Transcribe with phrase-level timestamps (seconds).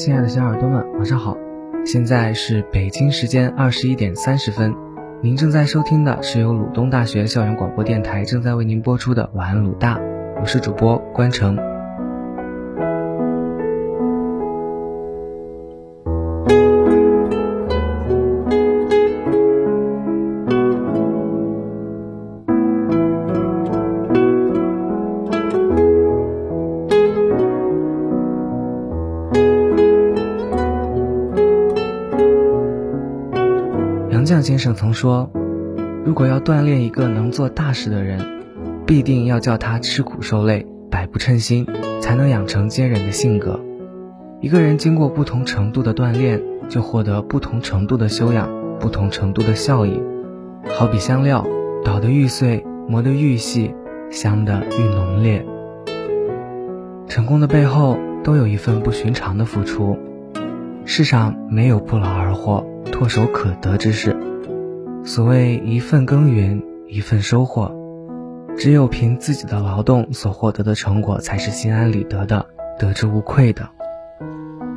[0.00, 1.36] 亲爱的小耳朵们，晚上好！
[1.84, 4.74] 现在是北京时间二十一点三十分，
[5.20, 9.98] 您正在收听的是由鲁东大学校园广播电台正在为您播出的《晚安鲁大》，
[10.40, 11.54] 我是主播关成。
[34.30, 35.28] 杨绛先生曾说
[36.06, 38.20] ：“如果要锻炼一个能做大事的人，
[38.86, 41.66] 必定要叫他吃苦受累、百不称心，
[42.00, 43.58] 才能养成坚韧的性格。
[44.40, 48.48] 一个人经过不同程度的锻炼，就获得不同程度的修养、
[48.78, 50.00] 不同程度的效益。
[50.78, 51.44] 好比香料，
[51.84, 53.74] 捣得愈碎，磨得愈细，
[54.12, 55.44] 香得愈浓烈。
[57.08, 59.98] 成功的背后，都有一份不寻常的付出。
[60.84, 64.14] 世上没有不劳而获。”唾手可得之事，
[65.04, 67.72] 所谓一份耕耘一份收获，
[68.58, 72.44] 只有凭自己的劳动所获得的成果，才是心安理得的，
[72.78, 73.68] 得之无愧的。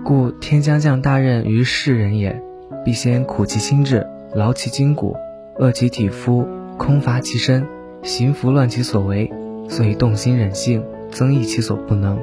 [0.06, 2.42] 故天将降大任于世人也，
[2.86, 5.16] 必先苦其心志，劳其筋骨，
[5.58, 6.48] 饿其体肤，
[6.78, 7.66] 空乏其身，
[8.04, 9.32] 行拂乱其所为，
[9.68, 12.18] 所以动心忍性，增益其所不能。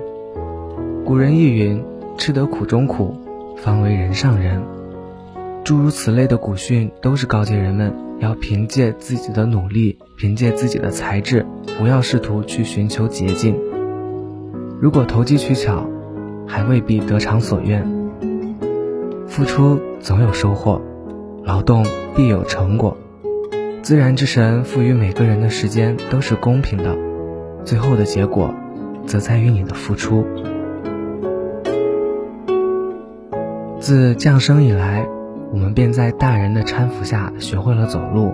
[1.05, 1.83] 古人亦云：
[2.17, 3.17] 吃得苦中苦，
[3.57, 4.63] 方为人上人。
[5.71, 11.47] 诸如此类的古训，都是告诫人们要凭借自己的努力，凭借自己的才智，
[11.79, 13.57] 不要试图去寻求捷径。
[14.81, 15.87] 如果投机取巧，
[16.45, 17.87] 还未必得偿所愿。
[19.29, 20.83] 付出总有收获，
[21.45, 22.97] 劳动必有成果。
[23.81, 26.99] 自然之神赋予每个人的时间都是公平的，
[27.65, 28.53] 最后的结果，
[29.07, 30.25] 则在于你的付出。
[33.79, 35.07] 自降生以来。
[35.53, 38.33] 我们便在大人的搀扶下学会了走路，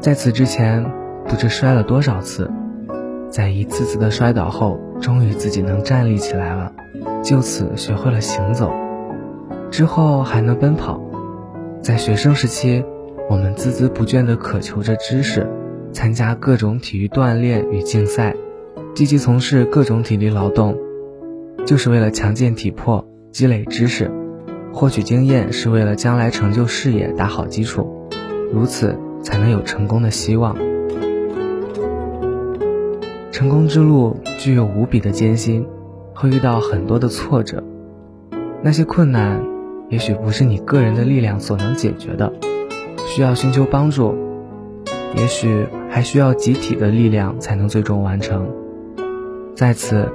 [0.00, 0.84] 在此之前
[1.26, 2.48] 不知摔了多少次，
[3.28, 6.72] 在一次次的摔倒后，终于自己能站立起来了，
[7.24, 8.72] 就此学会了行走。
[9.70, 11.00] 之后还能奔跑。
[11.82, 12.84] 在学生时期，
[13.28, 15.44] 我们孜孜不倦地渴求着知识，
[15.92, 18.34] 参加各种体育锻炼与竞赛，
[18.94, 20.76] 积极从事各种体力劳动，
[21.66, 24.08] 就是为了强健体魄，积累知识。
[24.76, 28.10] 获取经验是为了将来成就事业打好基础，
[28.52, 30.54] 如此才能有成功的希望。
[33.32, 35.66] 成功之路具有无比的艰辛，
[36.14, 37.64] 会遇到很多的挫折。
[38.62, 39.42] 那些困难，
[39.88, 42.30] 也许不是你个人的力量所能解决的，
[43.06, 44.14] 需要寻求帮助。
[45.16, 48.46] 也许还需要集体的力量才能最终完成。
[49.54, 50.12] 在此，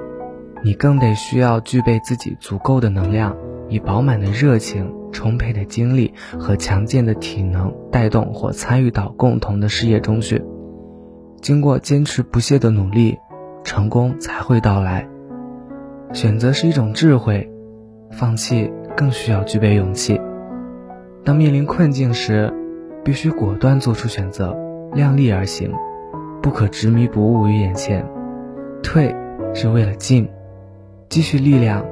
[0.64, 3.36] 你更得需要具备自己足够的能量。
[3.72, 10.44] 以饱满的热情、充沛的精力和强健的体能带动或参与到共同的事业中去。
[11.42, 13.18] 经过坚持不懈的努力，
[13.64, 15.08] 成功才会到来。
[16.12, 17.50] 选择是一种智慧，
[18.12, 20.20] 放弃更需要具备勇气。
[21.24, 22.53] 当面临困境时，
[23.06, 24.53] 必须果断做出选择，
[24.94, 25.72] 量力而行，
[26.42, 28.06] 不可执迷不悟于眼前。
[28.84, 29.16] 退
[29.53, 30.28] 是为了进，
[31.08, 31.86] 积蓄力量。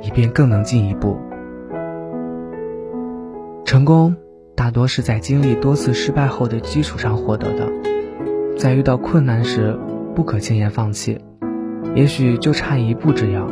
[0.00, 1.16] 以便更能进一步。
[3.64, 4.16] 成功
[4.54, 7.68] 大多是在经历多次失败后的基础上获得的。
[8.56, 9.78] 在遇到困难时，
[10.14, 11.18] 不可轻言放弃，
[11.94, 13.46] 也许就差一步之遥。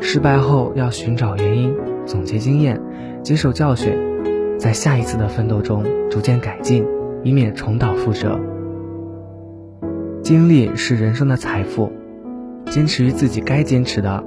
[0.00, 1.74] 失败后要寻找原因，
[2.04, 2.80] 总结经验，
[3.22, 3.96] 接受教训，
[4.58, 6.84] 在下一次的奋斗中逐渐改进，
[7.22, 8.38] 以免重蹈覆辙。
[10.22, 11.90] 经历是人生的财富，
[12.66, 14.22] 坚持于自己该坚持的。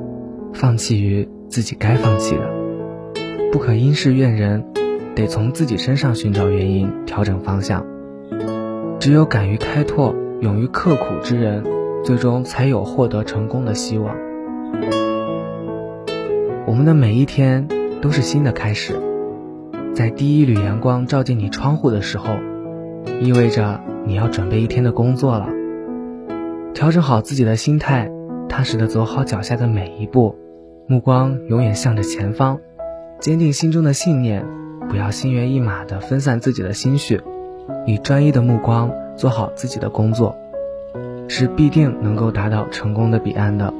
[0.55, 2.49] 放弃于自己该放弃的，
[3.51, 4.63] 不可因事怨人，
[5.13, 7.85] 得从自己身上寻找原因，调整方向。
[8.97, 11.61] 只有敢于开拓、勇于刻苦之人，
[12.05, 14.15] 最终才有获得成功的希望。
[16.65, 17.67] 我们的每一天
[18.01, 18.93] 都是新的开始，
[19.93, 22.33] 在第一缕阳光照进你窗户的时候，
[23.21, 25.49] 意味着你要准备一天的工作了。
[26.73, 28.09] 调整好自己的心态，
[28.47, 30.33] 踏实的走好脚下的每一步。
[30.87, 32.59] 目光永远向着前方，
[33.19, 34.45] 坚定心中的信念，
[34.87, 37.21] 不要心猿意马地分散自己的心绪，
[37.87, 40.35] 以专一的目光做好自己的工作，
[41.27, 43.73] 是必定能够达到成功的彼岸的。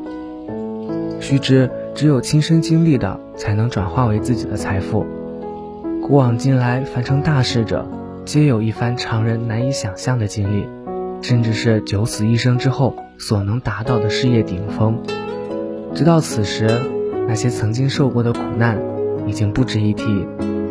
[1.19, 5.06] 须知，只有亲身经历的，才能转化为自己的财富。
[6.02, 7.88] 古往今来，凡成大事者，
[8.25, 10.68] 皆有一番常人难以想象的经历，
[11.22, 15.04] 甚至是九死一生之后所能达到的事业顶峰。
[15.94, 16.68] 直到此时，
[17.27, 18.80] 那些曾经受过的苦难，
[19.27, 20.04] 已经不值一提，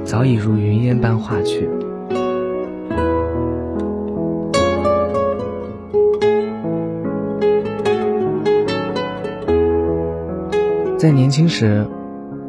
[0.05, 1.69] 早已如云烟般化去。
[10.97, 11.87] 在年轻时，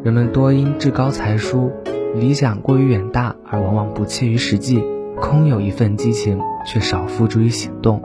[0.01, 1.71] 人们多因志高才疏、
[2.13, 4.81] 理想过于远大而往往不切于实际，
[5.19, 8.01] 空有一份激情，却少付诸于行动。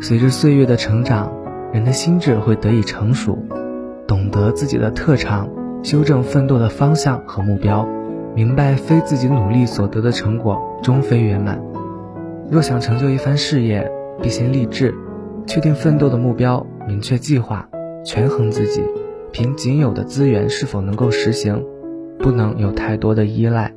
[0.00, 1.30] 随着岁月的成长，
[1.70, 3.38] 人的心智会得以成熟，
[4.12, 5.48] 懂得自己的特长，
[5.82, 7.88] 修正奋斗的方向和目标，
[8.34, 11.58] 明白非自己努力所得的成果终非圆满。
[12.50, 14.94] 若想成就一番事业，必先立志，
[15.46, 17.66] 确定奋斗的目标，明确计划，
[18.04, 18.82] 权衡自己。
[19.32, 21.64] 凭仅有的资源是否能够实行，
[22.18, 23.72] 不能有太多的依赖。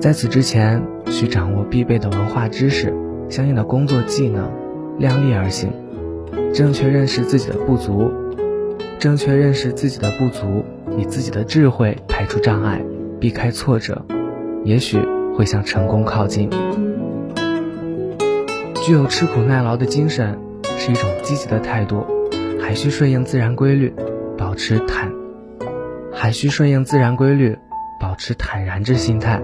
[0.00, 2.94] 在此之前，需掌握必备的文化知识、
[3.28, 4.50] 相应的工作技能，
[4.98, 5.70] 量力而行，
[6.54, 8.10] 正确认识自己的不足，
[8.98, 10.64] 正确认识自己的不足，
[10.96, 12.82] 以自己的智慧排除障碍，
[13.20, 14.04] 避开挫折，
[14.64, 14.98] 也许
[15.36, 16.50] 会向成功靠近。
[18.84, 20.36] 具有吃苦耐劳的精神，
[20.76, 22.04] 是一种积极的态度，
[22.60, 23.94] 还需顺应自然规律。
[24.36, 25.12] 保持坦，
[26.12, 27.58] 还需顺应自然规律，
[28.00, 29.42] 保持坦然之心态。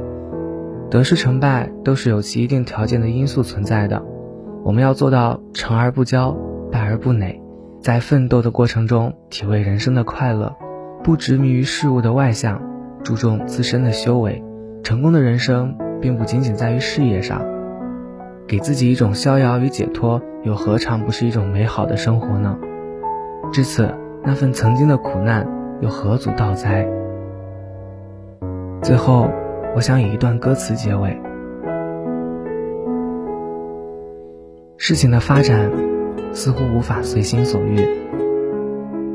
[0.88, 4.04] 得失成败都是有其一定条件的因素存在的，
[4.62, 6.36] 我们要做到成而不骄，
[6.70, 7.40] 败而不馁，
[7.84, 10.56] 在奋斗的过程中体味人生的快乐，
[11.02, 12.62] 不执迷于事物的外向，
[13.02, 14.42] 注重自身的修为。
[14.82, 17.42] 成功的人生并不仅仅在于事业上，
[18.46, 22.58] 给自己一种逍遥与解脱，又何尝不是一种美好的生活呢？
[23.52, 23.94] 至此。
[24.26, 25.46] 那份曾经的苦难
[25.82, 26.88] 又何足道哉？
[28.80, 29.28] 最后，
[29.76, 31.20] 我想以一段歌词结尾：
[34.78, 35.70] 事情的发展
[36.34, 37.78] 似乎无法随心所欲，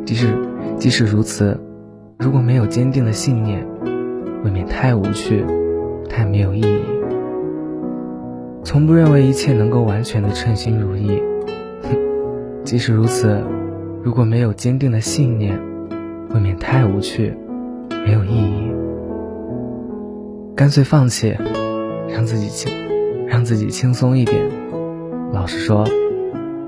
[0.06, 0.34] 即使
[0.78, 1.60] 即使如此，
[2.18, 3.68] 如果没有坚定的信念，
[4.44, 5.46] 未免太无趣，
[6.10, 6.82] 太没有意义。
[8.64, 11.22] 从不认为一切能够完全的称心如意，
[11.84, 11.98] 哼，
[12.64, 13.44] 即使如此。
[14.02, 15.60] 如果没有坚定的信念，
[16.34, 17.34] 未免太无趣，
[18.06, 18.72] 没有意义。
[20.56, 21.36] 干脆放弃，
[22.08, 22.72] 让自己轻，
[23.28, 24.42] 让自己轻松一点。
[25.34, 25.86] 老实说，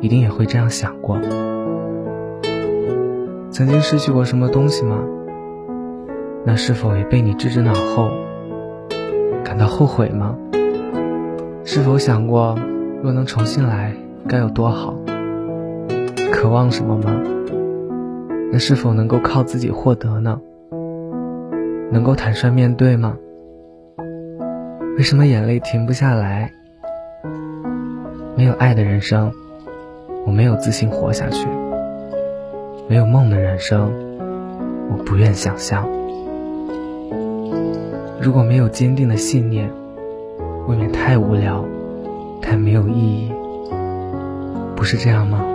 [0.01, 1.17] 一定也会这样想过。
[3.51, 4.97] 曾经失去过什么东西吗？
[6.43, 8.09] 那是否也被你置之脑后？
[9.43, 10.35] 感到后悔吗？
[11.63, 12.57] 是否想过，
[13.03, 13.93] 若能重新来，
[14.27, 14.95] 该有多好？
[16.31, 17.21] 渴望什么吗？
[18.51, 20.41] 那是否能够靠自己获得呢？
[21.91, 23.15] 能够坦率面对吗？
[24.97, 26.51] 为什么眼泪停不下来？
[28.35, 29.31] 没有爱的人生，
[30.25, 31.47] 我没有自信活下去；
[32.87, 33.91] 没有梦的人生，
[34.89, 35.87] 我不愿想象。
[38.21, 39.69] 如果没有坚定的信念，
[40.67, 41.65] 未免太无聊，
[42.41, 43.31] 太没有意义，
[44.75, 45.50] 不是这样吗？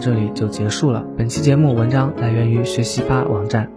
[0.00, 1.04] 这里就结束了。
[1.16, 3.68] 本期节目文章来源于学习吧网站。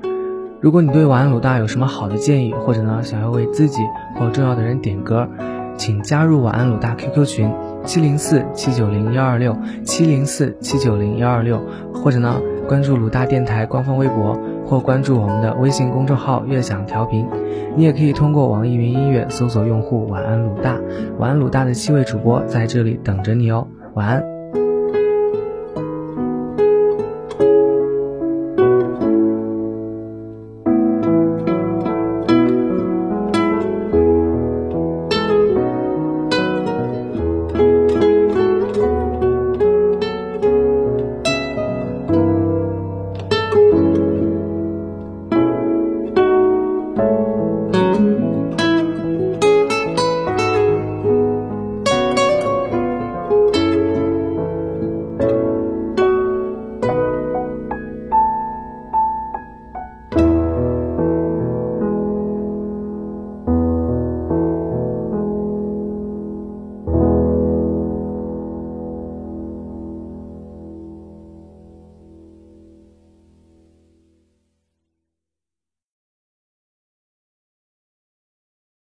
[0.61, 3.81] 如果你对晚安鲁大有什么好的建议，或者呢想要为自己
[4.15, 5.27] 或重要的人点歌，
[5.75, 7.51] 请加入晚安鲁大 QQ 群
[7.83, 11.61] 七零四七九零幺二六七零四七九零幺二六，
[11.93, 12.39] 或者呢
[12.69, 17.27] 关注鲁大电台官方微博或关注我们的微信公众号悦享调频。
[17.75, 20.79] 你也可以通过网易云音乐搜索用户晚安鲁大，
[21.19, 23.67] 晚安鲁大的七位主播在这里等着你哦。
[23.95, 24.32] 晚安。